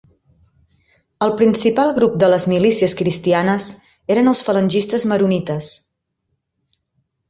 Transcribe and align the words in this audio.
El 1.25 1.33
principal 1.41 1.93
grup 1.99 2.17
de 2.25 2.31
les 2.35 2.49
milícies 2.55 2.97
cristianes 3.03 3.71
eren 4.17 4.35
els 4.35 4.45
falangistes 4.51 5.11
maronites. 5.15 5.75